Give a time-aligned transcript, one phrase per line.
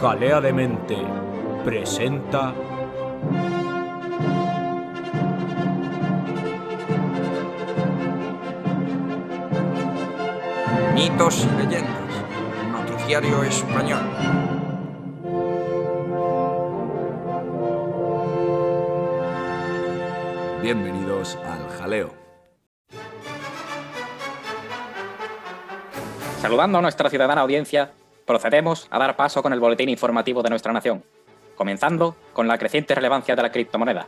[0.00, 0.96] Jalea de Mente
[1.64, 2.54] presenta.
[10.94, 11.92] Mitos y leyendas.
[12.70, 13.98] Noticiario español.
[20.62, 22.14] Bienvenidos al Jaleo.
[26.40, 27.90] Saludando a nuestra ciudadana audiencia,
[28.28, 31.02] procedemos a dar paso con el boletín informativo de nuestra nación,
[31.56, 34.06] comenzando con la creciente relevancia de la criptomoneda.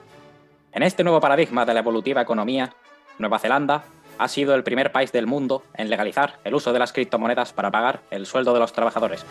[0.73, 2.75] En este nuevo paradigma de la evolutiva economía,
[3.19, 3.83] Nueva Zelanda
[4.19, 7.71] ha sido el primer país del mundo en legalizar el uso de las criptomonedas para
[7.71, 9.25] pagar el sueldo de los trabajadores.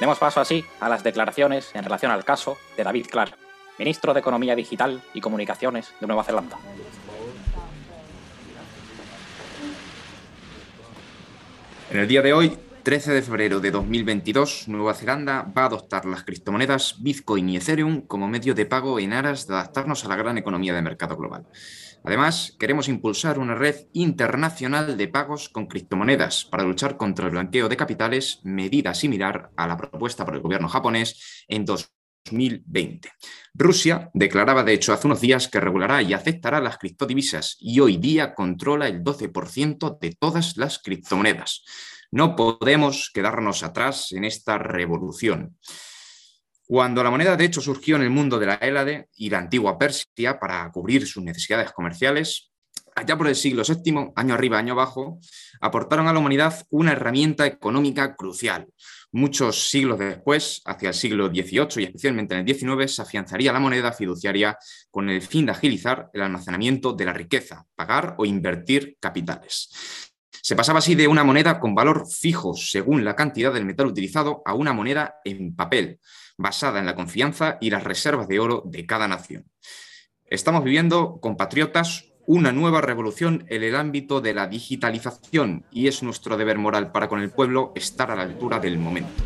[0.00, 3.36] Demos paso así a las declaraciones en relación al caso de David Clark,
[3.78, 6.58] ministro de Economía Digital y Comunicaciones de Nueva Zelanda.
[11.94, 16.06] En el día de hoy, 13 de febrero de 2022, Nueva Zelanda va a adoptar
[16.06, 20.16] las criptomonedas Bitcoin y Ethereum como medio de pago en aras de adaptarnos a la
[20.16, 21.46] gran economía de mercado global.
[22.02, 27.68] Además, queremos impulsar una red internacional de pagos con criptomonedas para luchar contra el blanqueo
[27.68, 31.64] de capitales, medida similar a la propuesta por el gobierno japonés en
[32.24, 33.10] 2020.
[33.54, 37.98] Rusia declaraba, de hecho, hace unos días que regulará y aceptará las criptodivisas y hoy
[37.98, 41.62] día controla el 12% de todas las criptomonedas.
[42.10, 45.56] No podemos quedarnos atrás en esta revolución.
[46.66, 49.78] Cuando la moneda de hecho surgió en el mundo de la Hélade y la antigua
[49.78, 52.52] Persia para cubrir sus necesidades comerciales,
[52.94, 55.20] allá por el siglo VII, año arriba, año abajo,
[55.60, 58.68] aportaron a la humanidad una herramienta económica crucial.
[59.16, 63.60] Muchos siglos después, hacia el siglo XVIII y especialmente en el XIX, se afianzaría la
[63.60, 64.58] moneda fiduciaria
[64.90, 69.70] con el fin de agilizar el almacenamiento de la riqueza, pagar o invertir capitales.
[70.42, 74.42] Se pasaba así de una moneda con valor fijo según la cantidad del metal utilizado
[74.44, 76.00] a una moneda en papel,
[76.36, 79.48] basada en la confianza y las reservas de oro de cada nación.
[80.24, 86.36] Estamos viviendo, compatriotas, una nueva revolución en el ámbito de la digitalización y es nuestro
[86.36, 89.22] deber moral para con el pueblo estar a la altura del momento.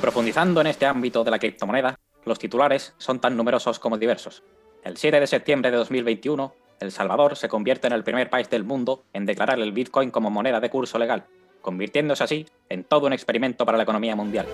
[0.00, 4.42] Profundizando en este ámbito de la criptomoneda, los titulares son tan numerosos como diversos.
[4.84, 8.64] El 7 de septiembre de 2021, El Salvador se convierte en el primer país del
[8.64, 11.24] mundo en declarar el Bitcoin como moneda de curso legal,
[11.62, 14.46] convirtiéndose así en todo un experimento para la economía mundial.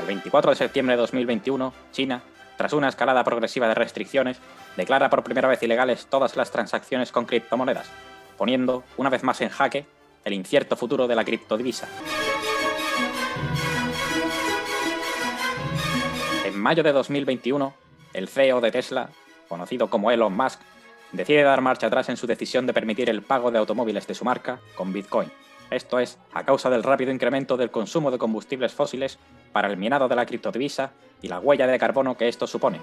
[0.00, 2.22] El 24 de septiembre de 2021, China,
[2.56, 4.38] tras una escalada progresiva de restricciones,
[4.76, 7.90] declara por primera vez ilegales todas las transacciones con criptomonedas,
[8.38, 9.84] poniendo una vez más en jaque
[10.24, 11.86] el incierto futuro de la criptodivisa.
[16.46, 17.74] En mayo de 2021,
[18.14, 19.10] el CEO de Tesla,
[19.52, 20.60] conocido como Elon Musk,
[21.12, 24.24] decide dar marcha atrás en su decisión de permitir el pago de automóviles de su
[24.24, 25.30] marca con Bitcoin.
[25.70, 29.18] Esto es, a causa del rápido incremento del consumo de combustibles fósiles
[29.52, 32.80] para el minado de la criptodivisa y la huella de carbono que esto supone.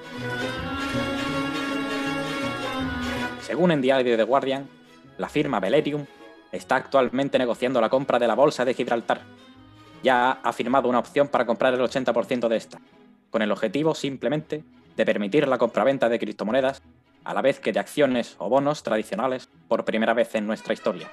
[3.42, 4.70] Según en diario The Guardian,
[5.18, 6.06] la firma Belerium
[6.52, 9.22] está actualmente negociando la compra de la bolsa de Gibraltar.
[10.04, 12.80] Ya ha firmado una opción para comprar el 80% de esta,
[13.32, 14.64] con el objetivo simplemente
[14.96, 16.82] de permitir la compraventa de criptomonedas
[17.24, 21.10] a la vez que de acciones o bonos tradicionales por primera vez en nuestra historia.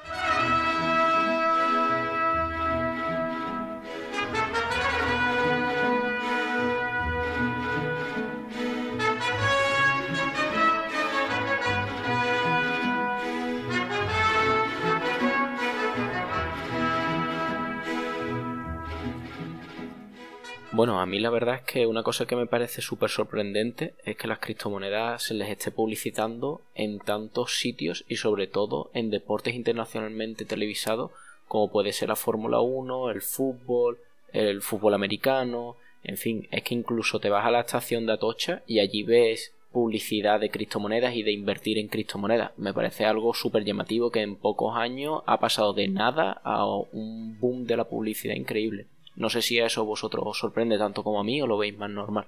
[20.77, 24.15] Bueno, a mí la verdad es que una cosa que me parece súper sorprendente es
[24.19, 29.55] que las criptomonedas se les esté publicitando en tantos sitios y sobre todo en deportes
[29.55, 31.13] internacionalmente televisados
[31.49, 34.01] como puede ser la Fórmula 1, el fútbol,
[34.35, 38.63] el fútbol americano, en fin, es que incluso te vas a la estación de Atocha
[38.67, 42.51] y allí ves publicidad de criptomonedas y de invertir en criptomonedas.
[42.59, 47.39] Me parece algo súper llamativo que en pocos años ha pasado de nada a un
[47.41, 48.89] boom de la publicidad increíble.
[49.17, 51.77] No sé si a eso vosotros os sorprende tanto como a mí o lo veis
[51.77, 52.27] más normal.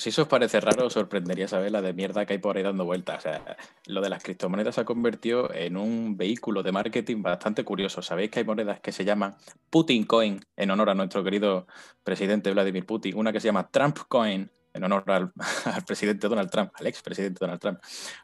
[0.00, 2.62] Si eso os parece raro, os sorprendería saber la de mierda que hay por ahí
[2.62, 3.18] dando vueltas.
[3.18, 7.64] O sea, lo de las criptomonedas se ha convertido en un vehículo de marketing bastante
[7.64, 8.00] curioso.
[8.00, 9.36] Sabéis que hay monedas que se llaman
[9.68, 11.66] Putin Coin, en honor a nuestro querido
[12.02, 15.32] presidente Vladimir Putin, una que se llama Trump Coin, en honor al,
[15.86, 17.80] presidente Donald Trump, al expresidente Donald Trump,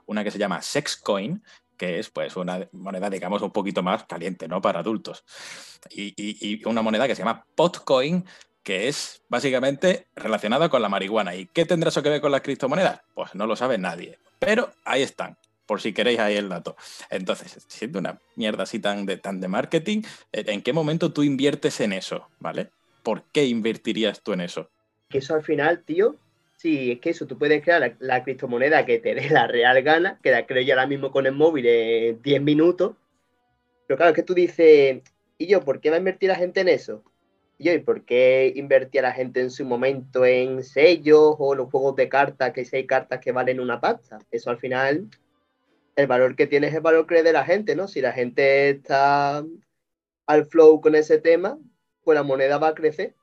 [0.07, 1.43] una que se llama Sex Coin,
[1.77, 4.61] que es pues una moneda, digamos, un poquito más caliente, ¿no?
[4.61, 5.25] Para adultos.
[5.91, 8.25] Y, una moneda que se llama Potcoin,
[8.63, 11.35] que es básicamente relacionada con la marihuana.
[11.35, 13.01] ¿Y qué tendrá eso que ver con las criptomonedas?
[13.15, 14.19] Pues no lo sabe nadie.
[14.39, 15.37] Pero ahí están
[15.67, 16.77] por si queréis ahí el dato.
[17.11, 20.03] Entonces, siendo una mierda así tan de, tan de marketing,
[20.33, 22.29] eh, ¿en qué momento tú inviertes en eso?
[22.39, 22.71] ¿Vale?
[23.03, 24.71] ¿Por qué invertirías tú en eso?
[25.09, 26.17] Que eso al final, tío,
[26.57, 30.19] sí, es que eso, tú puedes crear la, criptomoneda que te dé la real gana,
[30.23, 32.97] que la creo yo ahora mismo con el móvil en 10 minutos.
[33.87, 35.03] Pero claro, es que tú dices,
[35.39, 37.03] ¿y yo por qué va a invertir la gente en eso?
[37.59, 41.71] ¿Y yo, ¿y por qué invertía la gente en su momento en sellos o los
[41.71, 44.19] juegos de cartas, que hay cartas que valen una pasta?
[44.31, 45.09] Eso al final
[45.97, 47.89] el valor que tiene es el valor que de la gente, ¿no?
[47.89, 49.45] Si la gente está
[50.27, 51.59] al flow con ese tema,
[52.05, 53.15] pues la moneda va a crecer.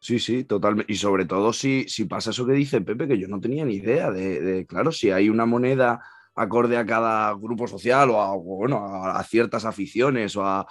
[0.00, 0.92] Sí, sí, totalmente.
[0.92, 3.74] Y sobre todo si, si pasa eso que dice Pepe, que yo no tenía ni
[3.74, 6.00] idea de, claro, si hay una moneda
[6.36, 10.66] acorde a cada grupo social o a, bueno, a, ciertas aficiones o a,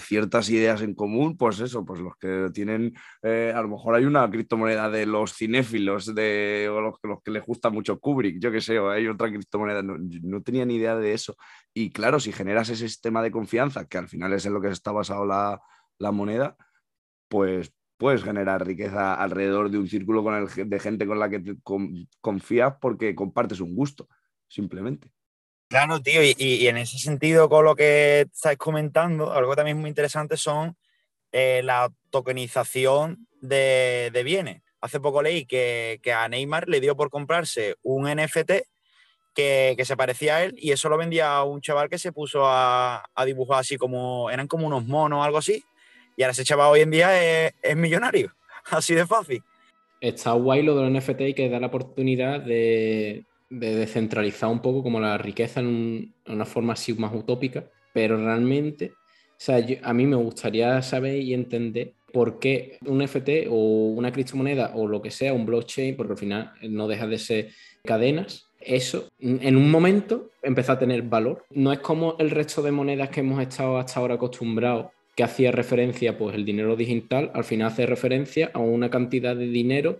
[0.00, 2.92] ciertas ideas en común, pues eso, pues los que tienen,
[3.22, 7.30] eh, a lo mejor hay una criptomoneda de los cinéfilos, de, o los, los que
[7.30, 10.96] les gusta mucho Kubrick, yo qué sé, o hay otra criptomoneda, no, tenía ni idea
[10.96, 11.36] de eso.
[11.72, 14.68] Y claro, si generas ese sistema de confianza, que al final es en lo que
[14.68, 15.60] está basado la,
[15.98, 16.56] la moneda,
[17.28, 21.56] pues puedes generar riqueza alrededor de un círculo con el, de gente con la que
[22.20, 24.08] confías porque compartes un gusto
[24.48, 25.10] simplemente.
[25.68, 30.36] Claro, tío, y, en ese sentido, con lo que estáis comentando, algo también muy interesante
[30.36, 30.76] son
[31.32, 34.62] eh, la tokenización de, bienes.
[34.80, 38.52] Hace poco leí que, a Neymar le dio por comprarse un NFT
[39.34, 42.42] que, se parecía a él y eso lo vendía a un chaval que se puso
[42.44, 45.64] a, dibujar así como, eran como unos monos o algo así.
[46.16, 48.34] Y ahora ese chaval hoy en día es, millonario,
[48.70, 49.42] así de fácil.
[50.00, 54.82] Está guay lo del NFT y que da la oportunidad de, de descentralizar un poco
[54.82, 60.06] como la riqueza en, una forma así más utópica, pero realmente, o sea, a mí
[60.06, 65.10] me gustaría saber y entender por qué un FT o una criptomoneda o lo que
[65.10, 67.48] sea, un blockchain, porque al final no deja de ser
[67.84, 71.44] cadenas, eso en un momento empezó a tener valor.
[71.50, 74.86] No es como el resto de monedas que hemos estado hasta ahora acostumbrados
[75.16, 79.46] que hacía referencia, pues el dinero digital, al final hace referencia a una cantidad de
[79.46, 79.98] dinero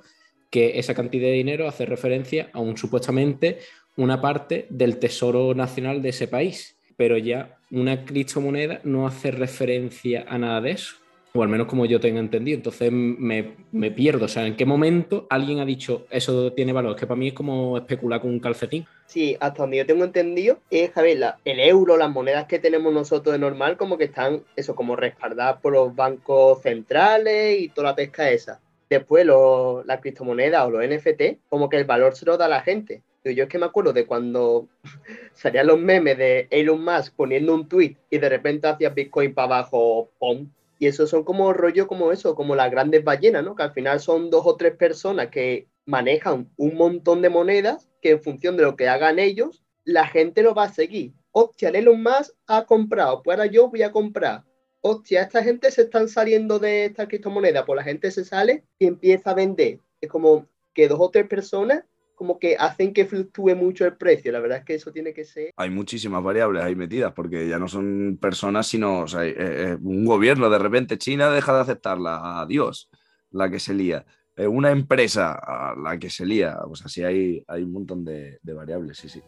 [0.50, 3.58] que esa cantidad de dinero hace referencia a un supuestamente
[3.96, 10.26] una parte del tesoro nacional de ese país, pero ya una criptomoneda no hace referencia
[10.28, 10.96] a nada de eso,
[11.36, 12.56] o al menos como yo tengo entendido.
[12.56, 16.92] Entonces me, me pierdo, o sea, ¿en qué momento alguien ha dicho eso tiene valor?
[16.92, 18.86] Es que para mí es como especular con un calcetín.
[19.06, 22.92] Sí, hasta donde yo tengo entendido es, a ver, el euro, las monedas que tenemos
[22.92, 27.90] nosotros de normal, como que están, eso, como respaldadas por los bancos centrales y toda
[27.90, 32.36] la pesca esa después la criptomoneda o los NFT, como que el valor se lo
[32.36, 33.02] da a la gente.
[33.24, 34.68] Yo es que me acuerdo de cuando
[35.34, 39.46] salían los memes de Elon Musk poniendo un tweet y de repente hacía Bitcoin para
[39.46, 40.48] abajo, ¡pum!
[40.78, 43.54] Y eso son como rollo como eso, como las grandes ballenas, ¿no?
[43.54, 48.10] Que al final son dos o tres personas que manejan un montón de monedas que
[48.10, 51.12] en función de lo que hagan ellos, la gente lo va a seguir.
[51.32, 54.44] Hostia, Elon Musk ha comprado, pues ahora yo voy a comprar
[54.88, 58.86] hostia, esta gente se están saliendo de esta criptomoneda, pues la gente se sale y
[58.86, 59.80] empieza a vender.
[60.00, 61.82] Es como que dos o tres personas
[62.16, 64.32] como que hacen que fluctúe mucho el precio.
[64.32, 65.52] La verdad es que eso tiene que ser.
[65.56, 70.50] Hay muchísimas variables ahí metidas, porque ya no son personas, sino eh, eh, un gobierno.
[70.50, 72.40] De repente China deja de aceptarla.
[72.40, 72.90] Adiós,
[73.30, 74.06] la que se lía.
[74.34, 75.38] Eh, una empresa,
[75.80, 76.58] la que se lía.
[76.66, 79.22] O sea, sí hay, hay un montón de variables, sí, sí.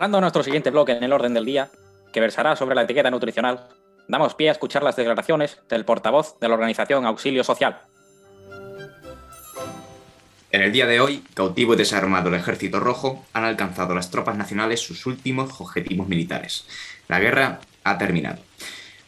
[0.00, 1.68] Pasando a nuestro siguiente bloque en el orden del día,
[2.10, 3.68] que versará sobre la etiqueta nutricional,
[4.08, 7.82] damos pie a escuchar las declaraciones del portavoz de la organización Auxilio Social.
[10.52, 14.38] En el día de hoy, cautivo y desarmado el Ejército Rojo, han alcanzado las tropas
[14.38, 16.66] nacionales sus últimos objetivos militares.
[17.06, 18.38] La guerra ha terminado.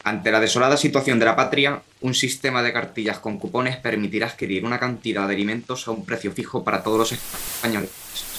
[0.04, 4.66] Ante la desolada situación de la patria, un sistema de cartillas con cupones permitirá adquirir
[4.66, 8.31] una cantidad de alimentos a un precio fijo para todos los españoles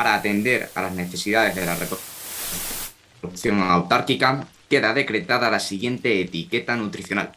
[0.00, 7.32] para atender a las necesidades de la reproducción autárquica, queda decretada la siguiente etiqueta nutricional.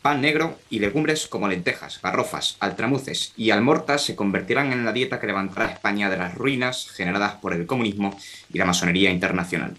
[0.00, 5.20] Pan negro y legumbres como lentejas, garrofas, altramuces y almortas se convertirán en la dieta
[5.20, 8.18] que levantará España de las ruinas generadas por el comunismo
[8.50, 9.76] y la masonería internacional.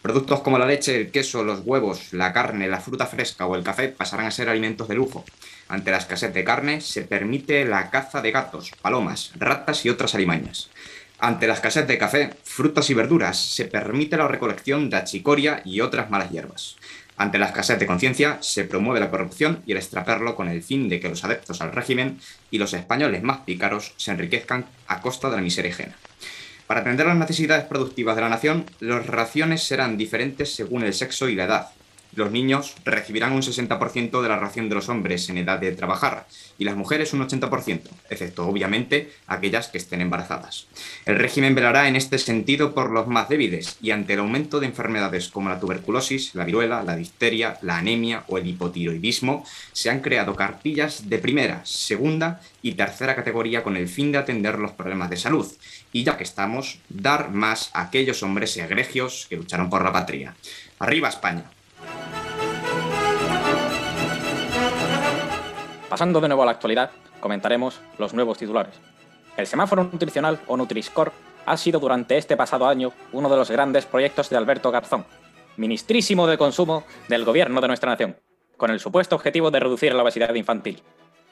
[0.00, 3.64] Productos como la leche, el queso, los huevos, la carne, la fruta fresca o el
[3.64, 5.24] café pasarán a ser alimentos de lujo.
[5.66, 10.14] Ante la escasez de carne se permite la caza de gatos, palomas, ratas y otras
[10.14, 10.68] alimañas.
[11.18, 15.80] Ante la escasez de café, frutas y verduras, se permite la recolección de achicoria y
[15.80, 16.76] otras malas hierbas.
[17.16, 20.88] Ante la escasez de conciencia, se promueve la corrupción y el extraperlo con el fin
[20.88, 22.18] de que los adeptos al régimen
[22.50, 25.94] y los españoles más pícaros se enriquezcan a costa de la miseria ajena.
[26.66, 31.28] Para atender las necesidades productivas de la nación, las raciones serán diferentes según el sexo
[31.28, 31.68] y la edad,
[32.16, 36.26] los niños recibirán un 60% de la ración de los hombres en edad de trabajar
[36.58, 37.80] y las mujeres un 80%,
[38.10, 40.66] excepto obviamente aquellas que estén embarazadas.
[41.04, 44.66] El régimen velará en este sentido por los más débiles y ante el aumento de
[44.66, 50.00] enfermedades como la tuberculosis, la viruela, la difteria, la anemia o el hipotiroidismo, se han
[50.00, 55.10] creado cartillas de primera, segunda y tercera categoría con el fin de atender los problemas
[55.10, 55.46] de salud
[55.92, 60.34] y ya que estamos, dar más a aquellos hombres egregios que lucharon por la patria.
[60.78, 61.53] ¡Arriba España!
[65.88, 68.74] Pasando de nuevo a la actualidad, comentaremos los nuevos titulares.
[69.36, 71.12] El semáforo nutricional o Nutriscore
[71.46, 75.04] ha sido durante este pasado año uno de los grandes proyectos de Alberto Garzón,
[75.56, 78.16] ministrísimo de Consumo del Gobierno de nuestra nación,
[78.56, 80.82] con el supuesto objetivo de reducir la obesidad infantil.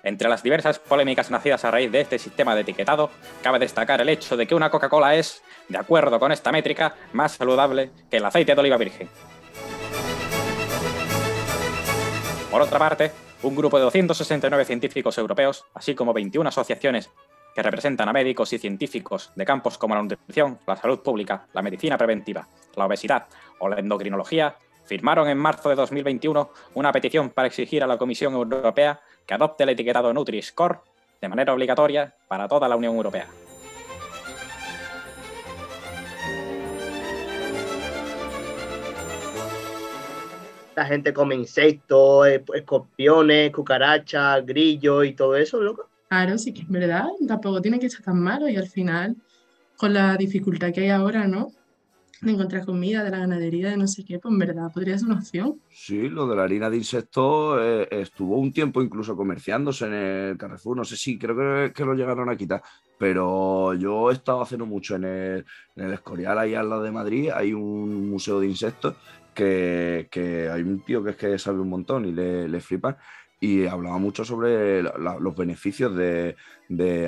[0.04, 3.10] Entre las diversas polémicas nacidas a raíz de este sistema de etiquetado,
[3.42, 7.32] cabe destacar el hecho de que una Coca-Cola es, de acuerdo con esta métrica, más
[7.32, 9.08] saludable que el aceite de oliva virgen.
[12.52, 13.10] Por otra parte,
[13.44, 17.08] un grupo de 269 científicos europeos, así como 21 asociaciones
[17.54, 21.62] que representan a médicos y científicos de campos como la nutrición, la salud pública, la
[21.62, 23.24] medicina preventiva, la obesidad
[23.58, 24.54] o la endocrinología,
[24.84, 29.62] firmaron en marzo de 2021 una petición para exigir a la Comisión Europea que adopte
[29.62, 30.80] el etiquetado Nutri-Score
[31.22, 33.28] de manera obligatoria para toda la Unión Europea.
[40.74, 45.88] La gente come insectos, eh, escorpiones, cucarachas, grillos y todo eso, loco.
[46.08, 49.16] Claro, sí que es verdad, tampoco tiene que estar tan malo y al final,
[49.76, 51.52] con la dificultad que hay ahora, ¿no?
[52.20, 55.08] De encontrar comida, de la ganadería, de no sé qué, pues en verdad podría ser
[55.08, 55.60] una opción.
[55.70, 60.38] Sí, lo de la harina de insectos eh, estuvo un tiempo incluso comerciándose en el
[60.38, 62.62] Carrefour, no sé si, creo que, que lo llegaron a quitar,
[62.98, 66.92] pero yo he estado haciendo mucho en el, en el Escorial, ahí al lado de
[66.92, 68.94] Madrid, hay un museo de insectos
[69.34, 72.98] que, hay un tío que es que sabe un montón y le, le flipa
[73.42, 76.36] y hablaba mucho sobre los beneficios de,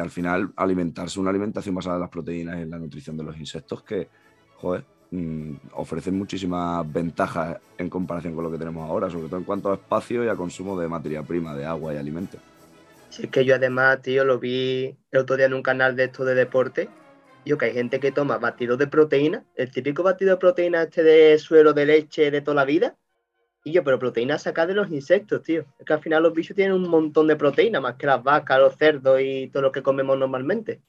[0.00, 3.38] al final alimentarse, una alimentación basada en las proteínas y en la nutrición de los
[3.38, 4.08] insectos que,
[4.56, 9.44] joder, mm, ofrecen muchísimas ventajas en comparación con lo que tenemos ahora, sobre todo en
[9.44, 12.40] cuanto a espacio y a consumo de materia prima, de agua y alimentos.
[13.10, 16.06] Sí, es que yo además, tío, lo vi el otro día en un canal de
[16.06, 16.88] esto de deporte
[17.44, 21.02] yo que hay gente que toma batidos de proteína, el típico batido de proteína este
[21.02, 22.96] de suero de leche de toda la vida.
[23.64, 25.64] Y yo, pero proteína saca de los insectos, tío.
[25.78, 28.58] Es que al final los bichos tienen un montón de proteína, más que las vacas,
[28.58, 30.82] los cerdos y todo lo que comemos normalmente.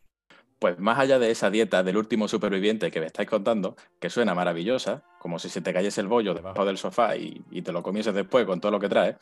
[0.60, 4.36] Pues más allá de esa dieta del último superviviente que me estáis contando, que suena
[4.36, 7.84] maravillosa, como si se te cayese el bollo debajo del sofá y, y te lo
[7.84, 9.18] comieses después con todo lo que trae,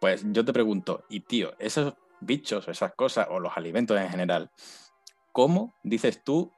[0.00, 4.50] pues yo te pregunto, y tío, esos bichos, esas cosas, o los alimentos en general,
[5.34, 6.52] cómo dices tú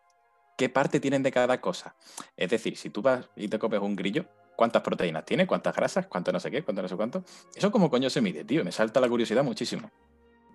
[0.58, 1.96] qué parte tienen de cada cosa.
[2.36, 5.46] Es decir, si tú vas y te comes un grillo, ¿cuántas proteínas tiene?
[5.46, 6.06] ¿Cuántas grasas?
[6.06, 6.62] ¿Cuánto no sé qué?
[6.62, 7.24] ¿Cuánto no sé cuánto?
[7.54, 8.62] Eso como coño se mide, tío.
[8.64, 9.90] Me salta la curiosidad muchísimo.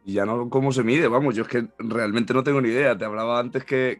[0.05, 2.95] Y ya no cómo se mide, vamos, yo es que realmente no tengo ni idea.
[2.95, 3.99] Te hablaba antes que,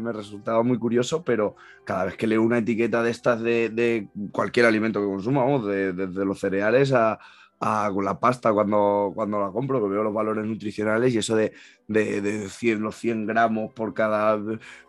[0.00, 4.66] me, resultaba muy curioso, pero cada vez que leo una etiqueta de estas de, cualquier
[4.66, 7.20] alimento que consumamos, desde los cereales a,
[7.60, 11.52] con la pasta cuando, cuando la compro, que veo los valores nutricionales y eso de,
[11.88, 14.38] de, 100, los 100 gramos por cada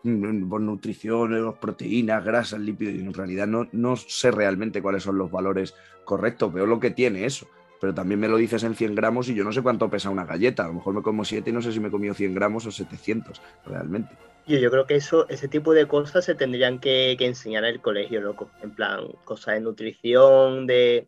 [0.04, 5.18] mm, por nutrición, proteínas, grasas, lípidos, y en realidad no, no sé realmente cuáles son
[5.18, 5.76] los valores
[6.06, 7.48] correctos, veo lo que tiene eso.
[7.82, 10.24] Pero también me lo dices en 100 gramos y yo no sé cuánto pesa una
[10.24, 10.66] galleta.
[10.66, 12.68] A lo mejor me como 7 y no sé si me he comido 100 gramos
[12.68, 14.16] o 700 realmente.
[14.46, 17.74] Yo, yo creo que eso, ese tipo de cosas se tendrían que, que enseñar en
[17.74, 18.52] el colegio, loco.
[18.62, 21.08] En plan, cosas de nutrición, de,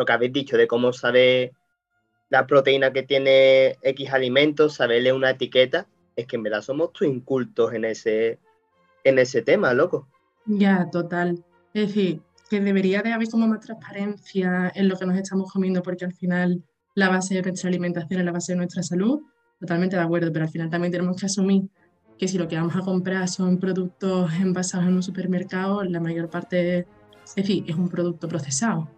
[0.00, 1.52] lo que habéis dicho de cómo sabe
[2.30, 7.04] la proteína que tiene X alimentos, saberle una etiqueta, es que en verdad somos tú
[7.04, 8.38] incultos en ese,
[9.04, 10.08] en ese tema, loco.
[10.46, 11.44] Ya, total.
[11.74, 15.82] Es decir, que debería de haber como más transparencia en lo que nos estamos comiendo,
[15.82, 16.64] porque al final
[16.94, 19.20] la base de nuestra alimentación es la base de nuestra salud.
[19.60, 21.64] Totalmente de acuerdo, pero al final también tenemos que asumir
[22.16, 26.30] que si lo que vamos a comprar son productos envasados en un supermercado, la mayor
[26.30, 26.86] parte,
[27.22, 28.88] es decir, es un producto procesado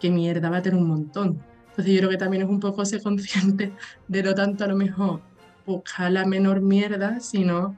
[0.00, 1.42] qué mierda va a tener un montón.
[1.70, 3.72] Entonces yo creo que también es un poco ser consciente
[4.08, 5.20] de no tanto a lo mejor
[5.66, 7.76] buscar la menor mierda, sino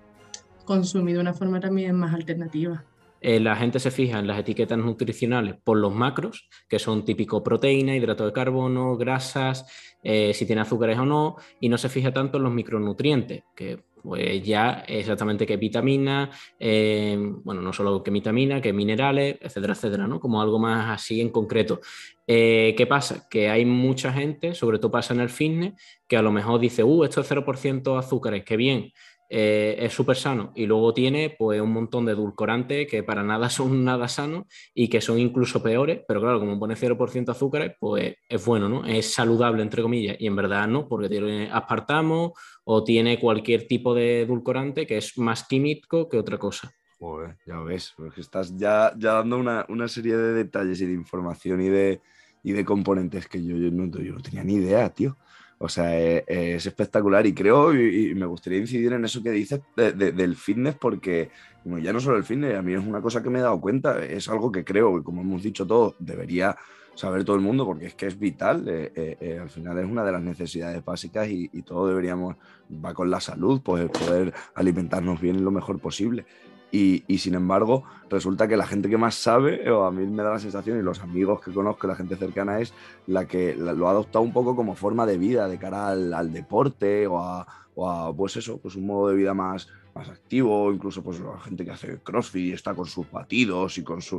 [0.64, 2.84] consumir de una forma también más alternativa.
[3.20, 7.42] Eh, la gente se fija en las etiquetas nutricionales por los macros, que son típico
[7.42, 9.66] proteína, hidrato de carbono, grasas,
[10.02, 13.84] eh, si tiene azúcares o no, y no se fija tanto en los micronutrientes, que
[14.02, 20.06] Pues ya exactamente qué vitamina, eh, bueno, no solo qué vitamina, qué minerales, etcétera, etcétera,
[20.06, 20.20] ¿no?
[20.20, 21.80] Como algo más así en concreto.
[22.26, 23.26] Eh, ¿Qué pasa?
[23.28, 25.74] Que hay mucha gente, sobre todo pasa en el fitness,
[26.08, 28.92] que a lo mejor dice, uh, esto es 0% azúcares, qué bien,
[29.32, 33.48] eh, es súper sano y luego tiene pues un montón de edulcorantes que para nada
[33.50, 38.16] son nada sanos y que son incluso peores, pero claro, como pone 0% azúcares, pues
[38.28, 38.84] es bueno, ¿no?
[38.84, 42.34] Es saludable, entre comillas, y en verdad no, porque tiene aspartamo
[42.72, 46.72] o tiene cualquier tipo de edulcorante que es más químico que otra cosa.
[47.00, 50.92] Joder, ya ves, porque estás ya, ya dando una, una, serie de detalles y de
[50.92, 52.00] información y de,
[52.44, 53.90] y de componentes que yo, yo, no,
[54.22, 55.16] tenía ni idea, tío.
[55.58, 60.36] O sea, es, espectacular y creo, y, me gustaría incidir en eso que dices del
[60.36, 61.30] fitness, porque
[61.64, 64.00] ya no solo el fitness, a mí es una cosa que me he dado cuenta,
[64.04, 66.56] es algo que creo, y como hemos dicho todos, debería
[66.94, 69.86] saber todo el mundo, porque es que es vital, eh, eh, eh, al final es
[69.86, 72.36] una de las necesidades básicas y, y todo deberíamos,
[72.84, 76.26] va con la salud, pues poder alimentarnos bien lo mejor posible.
[76.72, 80.30] Y, sin embargo, resulta que la gente que más sabe, o a mí me da
[80.30, 82.72] la sensación, y los amigos que conozco, la gente cercana, es
[83.06, 87.08] la que lo ha adoptado un poco como forma de vida de cara al, deporte
[87.08, 89.68] o a, o a, pues eso, pues un modo de vida más,
[90.00, 94.00] más activo, incluso pues la gente que hace CrossFit está con sus batidos y con
[94.00, 94.16] su...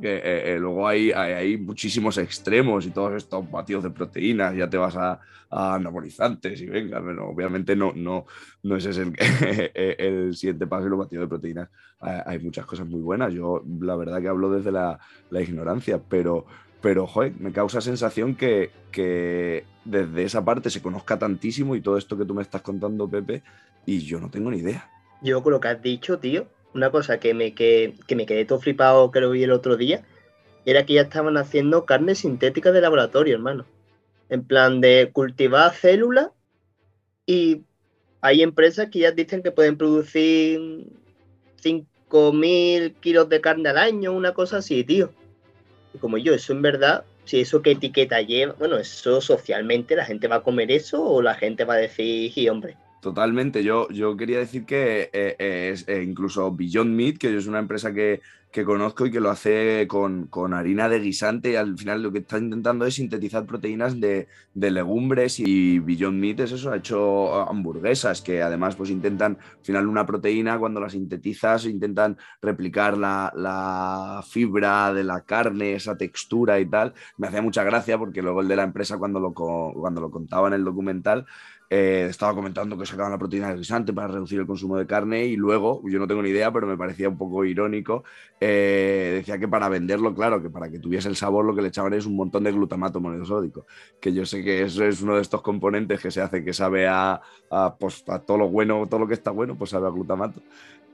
[0.00, 4.68] Eh, eh, eh, luego hay, hay, muchísimos extremos y todos estos batidos de proteínas, ya
[4.68, 8.26] te vas a, anabolizantes y venga, pero obviamente no, no,
[8.62, 9.12] no ese es el,
[9.74, 11.68] el siguiente paso y los batidos de proteínas.
[12.00, 14.98] Hay, muchas cosas muy buenas, yo la verdad que hablo desde la,
[15.30, 16.46] la ignorancia, pero...
[16.82, 21.98] Pero, joder, me causa sensación que, que desde esa parte se conozca tantísimo y todo
[21.98, 23.42] esto que tú me estás contando, Pepe,
[23.84, 24.88] y yo no tengo ni idea
[25.22, 28.60] yo con lo que has dicho, tío, una cosa que me, que, me quedé todo
[28.60, 30.02] flipado que lo vi el otro día,
[30.64, 33.66] era que ya estaban haciendo carne sintética de laboratorio, hermano.
[34.28, 36.28] En plan de cultivar células
[37.26, 37.62] y
[38.20, 40.60] hay empresas que ya dicen que pueden producir
[41.62, 45.10] 5.000 kilos de carne al año, una cosa así, tío.
[45.94, 50.04] Y como yo, eso en verdad, si eso qué etiqueta lleva, bueno, eso socialmente, ¿la
[50.04, 53.88] gente va a comer eso o la gente va a decir, sí, hombre, Totalmente, yo,
[53.88, 57.94] yo quería decir que eh, eh, es, eh, incluso Beyond Meat, que es una empresa
[57.94, 58.20] que,
[58.52, 62.12] que conozco y que lo hace con, con, harina de guisante, y al final lo
[62.12, 66.76] que está intentando es sintetizar proteínas de, de, legumbres y Beyond Meat es eso, ha
[66.76, 72.98] hecho hamburguesas que además pues intentan, al final una proteína cuando la sintetizas intentan replicar
[72.98, 76.92] la, la fibra de la carne, esa textura y tal.
[77.16, 80.48] Me hacía mucha gracia porque luego el de la empresa cuando lo, cuando lo contaba
[80.48, 81.24] en el documental
[81.72, 85.26] eh, estaba comentando que sacaban la proteína de guisante para reducir el consumo de carne
[85.26, 88.02] y luego, yo no tengo ni idea, pero me parecía un poco irónico,
[88.40, 91.68] eh, decía que para venderlo, claro, que para que tuviese el sabor lo que le
[91.68, 93.66] echaban es un montón de glutamato monosódico,
[94.00, 96.88] que yo sé que eso es uno de estos componentes que se hace que sabe
[96.88, 97.20] a,
[97.78, 100.40] pues, a todo lo bueno, todo lo que está bueno, pues sabe a glutamato.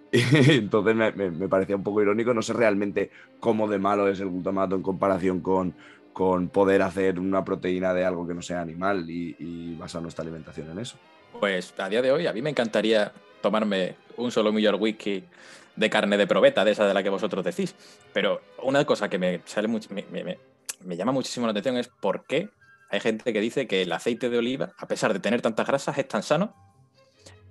[0.12, 3.10] Entonces me, parecía un poco irónico, no sé realmente
[3.40, 5.74] cómo de malo es el glutamato en comparación con,
[6.16, 10.70] con poder hacer una proteína de algo que no sea animal y, basar nuestra alimentación
[10.70, 10.96] en eso.
[11.38, 15.24] Pues a día de hoy a mí me encantaría tomarme un solo millón whisky
[15.76, 17.74] de carne de probeta, de esa de la que vosotros decís.
[18.14, 22.48] Pero una cosa que me, sale me llama muchísimo la atención es por qué
[22.88, 25.98] hay gente que dice que el aceite de oliva, a pesar de tener tantas grasas,
[25.98, 26.55] es tan sano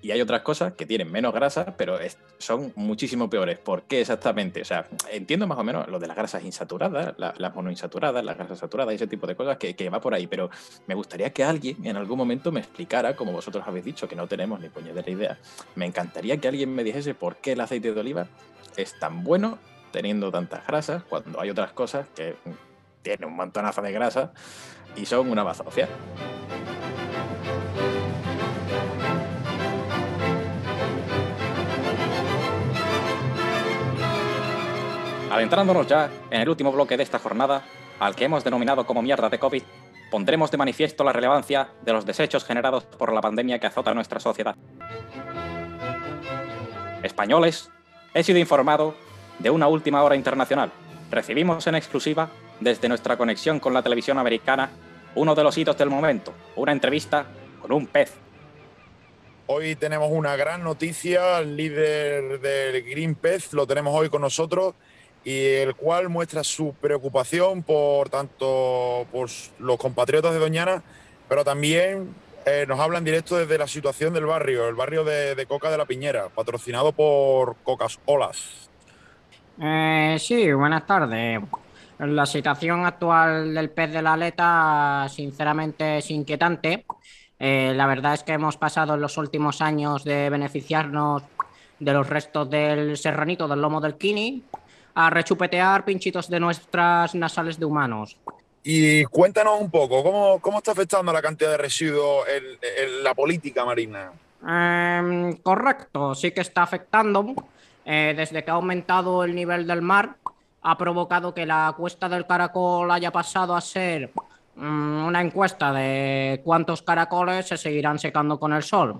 [0.06, 1.98] y hay otras cosas que tienen menos grasa, pero
[2.38, 3.58] son muchísimo peores.
[3.58, 4.62] ¿Por qué exactamente?
[4.62, 8.60] O sea, entiendo más o menos lo de las grasas insaturadas, las monoinsaturadas, las grasas
[8.60, 10.52] saturadas y ese tipo de cosas que, va por ahí, pero
[10.86, 14.28] me gustaría que alguien en algún momento me explicara, como vosotros habéis dicho, que no
[14.28, 15.39] tenemos ni puñetera idea,
[15.74, 18.28] me encantaría que alguien me dijese por qué el aceite de oliva
[18.78, 19.58] es tan bueno
[19.91, 22.36] teniendo tantas grasas cuando hay otras cosas que
[23.02, 24.34] tienen un montonazo de grasa
[24.96, 25.89] y son una bazofia.
[35.36, 37.62] Adentrándonos ya en el último bloque de esta jornada,
[38.00, 39.63] al que hemos denominado como mierda de COVID,
[40.10, 44.21] pondremos de manifiesto la relevancia de los desechos generados por la pandemia que azota nuestra
[44.21, 44.56] sociedad.
[47.04, 47.69] Españoles,
[48.13, 48.95] he sido informado
[49.39, 50.71] de una última hora internacional.
[51.12, 52.30] Recibimos en exclusiva,
[52.62, 54.69] desde nuestra conexión con la televisión americana,
[55.15, 57.26] uno de los hitos del momento, una entrevista
[57.62, 58.13] con un pez.
[59.48, 64.76] Hoy tenemos una gran noticia, el líder del Green Pez lo tenemos hoy con nosotros
[65.25, 70.83] y el cual muestra su preocupación por tanto por los compatriotas de Doñana,
[71.27, 72.13] pero también
[72.45, 75.85] eh, nos hablan directo desde la situación del barrio, el barrio de, Coca de la
[75.85, 78.69] Piñera, patrocinado por Cocas Olas.
[79.59, 81.41] Eh, sí, buenas tardes.
[81.97, 86.85] La situación actual del pez de la aleta, sinceramente, es inquietante.
[87.39, 91.23] Eh, la verdad es que hemos pasado en los últimos años de beneficiarnos
[91.79, 94.43] de los restos del serranito del lomo del kini
[94.95, 98.17] a rechupetear pinchitos de nuestras nasales de humanos.
[98.63, 103.63] Y cuéntanos un poco, ¿cómo, cómo está afectando la cantidad de residuos en, la política
[103.63, 104.12] marina?
[104.41, 107.36] Em, correcto, sí que está afectando.
[107.86, 110.15] Eh, desde que ha aumentado el nivel del mar,
[110.63, 114.10] ha provocado que la cuesta del caracol haya pasado a ser
[114.55, 118.99] mm, una encuesta de cuántos caracoles se seguirán secando con el sol.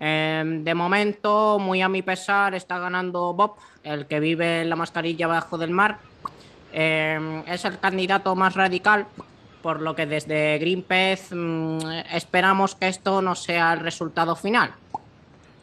[0.00, 4.76] Em, de momento, muy a mi pesar, está ganando Bob, el que vive en la
[4.76, 5.98] mascarilla bajo del mar.
[6.72, 9.06] Em, es el candidato más radical,
[9.62, 11.78] por lo que desde Greenpeace mm,
[12.12, 14.72] esperamos que esto no sea el resultado final.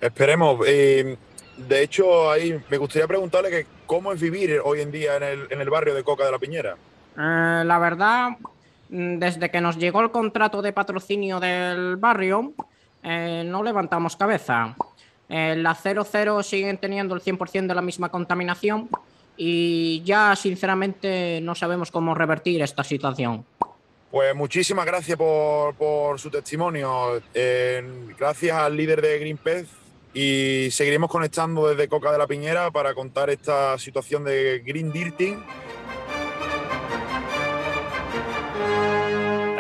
[0.02, 0.60] Esperemos.
[0.68, 1.18] Eh,
[1.56, 5.48] de hecho, ahí me gustaría preguntarle que cómo es vivir hoy en día en el,
[5.50, 6.76] en el barrio de Coca de la Piñera.
[7.18, 8.32] Eh, la verdad,
[8.90, 12.54] mm, desde que nos llegó el contrato de patrocinio del barrio,
[13.06, 14.76] eh, no levantamos cabeza.
[15.30, 18.90] Eh, la 00 siguen teniendo el 100% de la misma contaminación
[19.38, 23.46] y ya sinceramente no sabemos cómo revertir esta situación.
[24.10, 27.22] Pues muchísimas gracias por, por su testimonio.
[27.34, 27.84] Eh,
[28.18, 29.68] gracias al líder de Greenpeace
[30.14, 35.44] y seguiremos conectando desde Coca de la Piñera para contar esta situación de Green Dirting.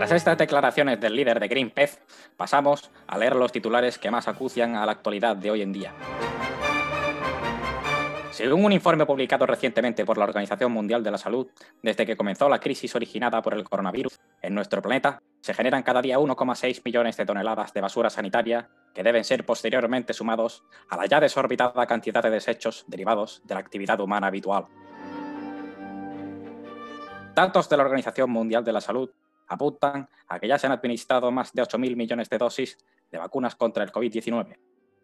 [0.06, 1.98] Tras estas declaraciones del líder de Greenpeace,
[2.38, 5.96] pasamos a leer los titulares que más acucian a la actualidad de hoy en día.
[8.30, 11.48] Según un informe publicado recientemente por la Organización Mundial de la Salud,
[11.82, 16.04] desde que comenzó la crisis originada por el coronavirus en nuestro planeta, se generan cada
[16.04, 21.08] día 1,6 millones de toneladas de basura sanitaria que deben ser posteriormente sumados a la
[21.08, 24.68] ya desorbitada cantidad de desechos derivados de la actividad humana habitual.
[27.34, 29.10] Datos de la Organización Mundial de la Salud
[29.48, 32.78] apuntan a que ya se han administrado más de 8.000 millones de dosis
[33.12, 34.58] de vacunas contra el COVID-19,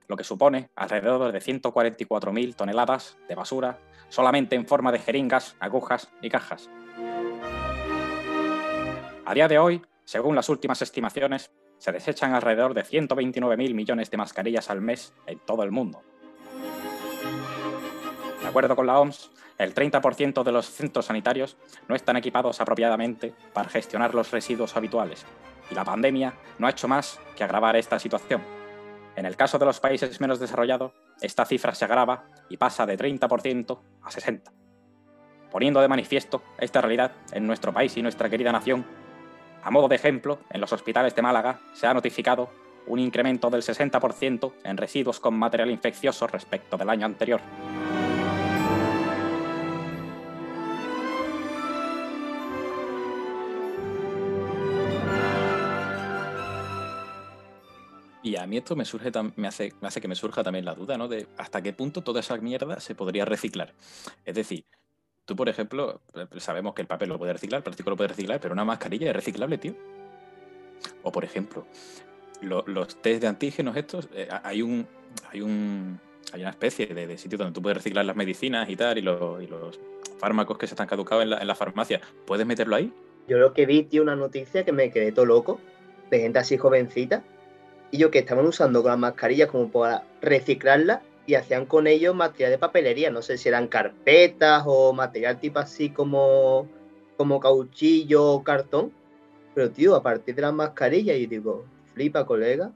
[0.07, 6.09] lo que supone alrededor de 144.000 toneladas de basura solamente en forma de jeringas, agujas
[6.21, 6.69] y cajas.
[9.25, 14.17] A día de hoy, según las últimas estimaciones, se desechan alrededor de 129.000 millones de
[14.17, 16.03] mascarillas al mes en todo el mundo.
[18.51, 21.55] Acuerdo con la OMS, el 30% de los centros sanitarios
[21.87, 25.25] no están equipados apropiadamente para gestionar los residuos habituales,
[25.71, 28.41] y la pandemia no ha hecho más que agravar esta situación.
[29.15, 32.97] En el caso de los países menos desarrollados, esta cifra se agrava y pasa de
[32.97, 34.51] 30% a 60%.
[35.49, 38.85] Poniendo de manifiesto esta realidad en nuestro país y nuestra querida nación,
[39.63, 42.49] a modo de ejemplo, en los hospitales de Málaga se ha notificado
[42.85, 47.39] un incremento del 60% en residuos con material infeccioso respecto del año anterior.
[58.41, 60.97] A mí esto me, surge me, hace, me hace que me surja también la duda,
[60.97, 61.07] ¿no?
[61.07, 63.73] De hasta qué punto toda esa mierda se podría reciclar.
[64.25, 64.65] Es decir,
[65.25, 68.09] tú, por ejemplo, eh, sabemos que el papel lo puede reciclar, el plástico lo puede
[68.09, 69.75] reciclar, pero una mascarilla es reciclable, tío.
[71.03, 71.67] O, por ejemplo,
[72.41, 74.87] los test de antígenos estos, eh, hay un...
[75.29, 75.99] Hay un
[76.33, 79.79] hay una especie de, sitio donde tú puedes reciclar las medicinas y tal, y, los
[80.17, 81.99] fármacos que se están caducados en la, en la farmacia.
[82.25, 82.93] ¿Puedes meterlo ahí?
[83.27, 85.59] Yo lo que vi, tío, una noticia que me quedé todo loco,
[86.09, 87.23] de gente así jovencita,
[87.91, 92.51] y yo que estaban usando las mascarillas como para reciclarlas y hacían con ellos material
[92.51, 96.67] de papelería, no sé si eran carpetas o material tipo así como,
[97.17, 98.91] como cauchillo o cartón,
[99.53, 102.71] pero tío, a partir de las mascarillas, y digo, flipa colega,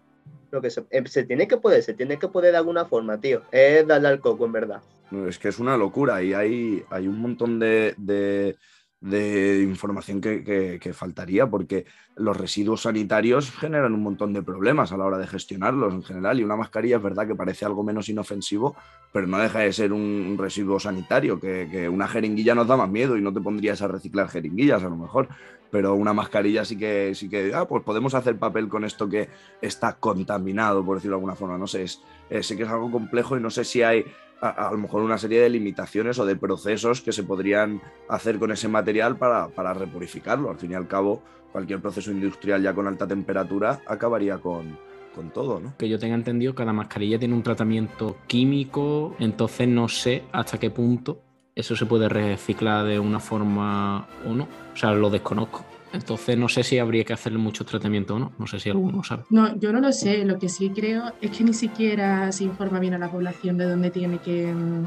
[0.51, 3.19] lo que se, eh, se, tiene que poder, se tiene que poder de alguna forma,
[3.19, 4.81] tío, es darle al coco en verdad.
[5.27, 8.55] Es que es una locura y hay, hay un montón de
[9.05, 14.97] de información que, que, faltaría, porque los residuos sanitarios generan un montón de problemas a
[14.97, 16.39] la hora de gestionarlos en general.
[16.39, 18.75] Y una mascarilla es verdad que parece algo menos inofensivo,
[19.13, 22.89] pero no deja de ser un, residuo sanitario, que, que, una jeringuilla nos da más
[22.89, 25.27] miedo y no te pondrías a reciclar jeringuillas a lo mejor.
[25.69, 29.29] Pero una mascarilla sí que, sí que, ah, pues podemos hacer papel con esto que
[29.61, 31.59] está contaminado, por decirlo de alguna forma.
[31.59, 32.01] No sé, es,
[32.41, 34.03] sé que es algo complejo y no sé si hay
[34.41, 38.51] a, lo mejor una serie de limitaciones o de procesos que se podrían hacer con
[38.51, 40.49] ese material para, para repurificarlo.
[40.49, 44.77] Al fin y al cabo, cualquier proceso industrial ya con alta temperatura acabaría con,
[45.15, 45.73] con todo, ¿no?
[45.77, 50.69] Que yo tenga entendido, cada mascarilla tiene un tratamiento químico, entonces no sé hasta qué
[50.69, 51.21] punto
[51.55, 54.43] eso se puede reciclar de una forma o no.
[54.73, 55.63] O sea, lo desconozco.
[55.95, 58.31] Entonces no sé si habría que hacerle mucho tratamiento o no.
[58.37, 59.23] No sé si alguno sabe.
[59.29, 60.23] No, yo no lo sé.
[60.25, 63.65] Lo que sí creo es que ni siquiera se informa bien a la población de
[63.65, 64.85] dónde tiene que, mm,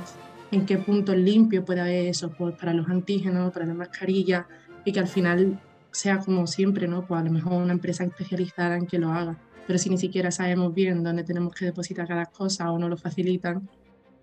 [0.52, 4.46] en qué punto limpio puede haber eso pues, para los antígenos, para la mascarilla
[4.84, 7.06] y que al final sea como siempre, ¿no?
[7.06, 9.36] Pues a lo mejor una empresa especializada en que lo haga.
[9.66, 12.96] Pero si ni siquiera sabemos bien dónde tenemos que depositar cada cosa o no lo
[12.96, 13.68] facilitan,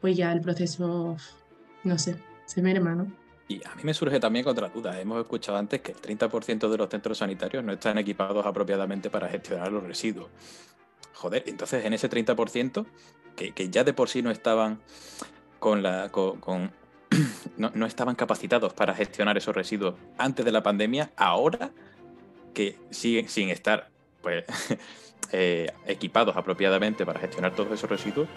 [0.02, 1.16] pues ya el proceso,
[1.84, 3.25] no sé, se merma, ¿no?
[3.48, 5.00] Y a mí me surge también otra duda.
[5.00, 9.30] Hemos escuchado antes que el 30% de los centros sanitarios no están equipados apropiadamente para
[9.30, 10.30] gestionar los residuos.
[11.14, 12.86] Joder, entonces en ese 30%,
[13.36, 14.80] que, ya de por sí no estaban
[15.60, 16.10] con la.
[16.10, 16.72] con,
[17.58, 21.72] no, estaban capacitados para gestionar esos residuos antes de la pandemia, ahora
[22.54, 23.90] que siguen sin estar
[24.22, 24.46] pues,
[25.32, 28.28] eh, equipados apropiadamente para gestionar todos esos residuos,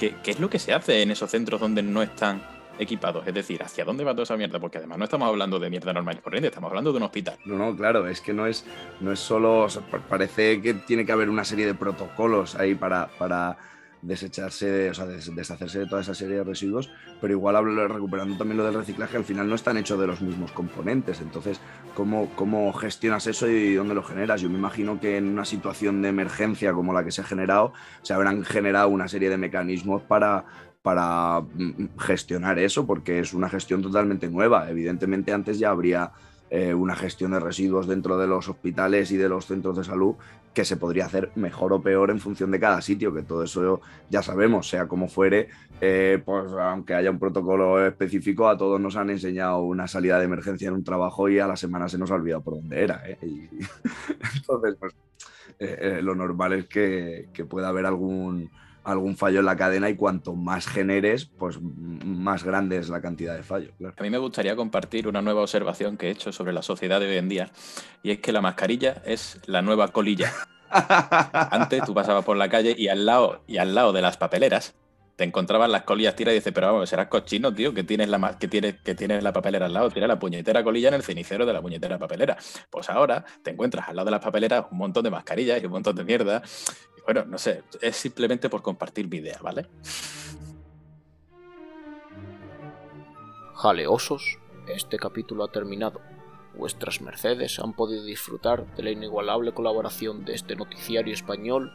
[0.00, 3.26] ¿qué, ¿qué es lo que se hace en esos centros donde no están equipados.
[3.26, 4.58] Es decir, ¿hacia dónde va toda esa mierda?
[4.58, 7.38] Porque además no estamos hablando de mierda normal y corriente, estamos hablando de un hospital.
[7.44, 8.64] No, no, claro, es que no es,
[9.00, 9.66] no es solo.
[10.08, 13.08] Parece que tiene que haber una serie de protocolos ahí para.
[13.18, 13.58] para
[14.02, 18.58] desecharse, o sea, deshacerse de toda esa serie de residuos, pero igual hablo, recuperando también
[18.58, 21.20] lo del reciclaje, al final no están hechos de los mismos componentes.
[21.20, 21.60] Entonces,
[21.94, 24.40] ¿cómo, ¿cómo gestionas eso y dónde lo generas?
[24.40, 27.72] Yo me imagino que en una situación de emergencia como la que se ha generado,
[28.02, 30.44] se habrán generado una serie de mecanismos para,
[30.88, 34.70] para mm, gestionar eso, porque es una gestión totalmente nueva.
[34.70, 36.12] Evidentemente antes ya habría
[36.48, 40.14] eh, una gestión de residuos dentro de los hospitales y de los centros de salud
[40.54, 43.82] que se podría hacer mejor o peor en función de cada sitio, que todo eso
[44.08, 45.50] ya sabemos, sea como fuere,
[45.82, 50.24] eh, pues aunque haya un protocolo específico, a todos nos han enseñado una salida de
[50.24, 53.02] emergencia en un trabajo y a la semana se nos ha olvidado por dónde era.
[53.06, 53.18] ¿eh?
[54.36, 54.94] Entonces, pues
[56.02, 58.48] lo normal es que pueda haber algún
[58.88, 63.34] algún fallo en la cadena y cuanto más generes, pues más grande es la cantidad
[63.34, 63.72] de fallos.
[63.96, 67.08] A mí me gustaría compartir una nueva observación que he hecho sobre la sociedad de
[67.08, 67.50] hoy en día
[68.02, 70.32] y es que la mascarilla es la nueva colilla.
[70.70, 74.74] Antes tú pasabas por la calle y al lado, y al lado de las papeleras
[75.18, 78.38] te encontrabas las colillas tiras y dices, pero vamos, serás cochino, tío, que tienes la
[78.38, 81.44] que tienes, que tienes la papelera al lado, tira la puñetera colilla en el cenicero
[81.44, 82.36] de la puñetera papelera.
[82.70, 85.72] Pues ahora te encuentras al lado de las papeleras un montón de mascarillas y un
[85.72, 86.40] montón de mierda.
[87.08, 89.66] Bueno, no sé, es simplemente por compartir mi idea, ¿vale?
[93.54, 96.02] Jaleosos, este capítulo ha terminado.
[96.54, 101.72] Vuestras mercedes han podido disfrutar de la inigualable colaboración de este noticiario español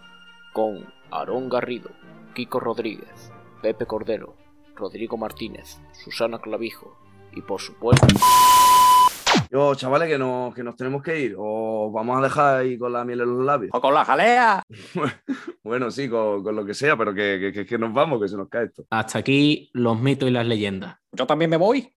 [0.54, 1.90] con Aarón Garrido,
[2.36, 3.32] Kiko Rodríguez,
[3.64, 4.36] Pepe Cordero,
[4.76, 6.96] Rodrigo Martínez, Susana Clavijo
[7.32, 8.06] y por supuesto...
[9.54, 11.36] Yo, chavales, que nos, que nos tenemos que ir.
[11.38, 13.70] O vamos a dejar ahí con la miel en los labios.
[13.72, 14.64] O con la jalea.
[15.64, 18.36] bueno, sí, con, con, lo que sea, pero que, que, que nos vamos, que se
[18.36, 18.84] nos cae esto.
[18.90, 20.96] Hasta aquí los mitos y las leyendas.
[21.12, 21.94] Yo también me voy.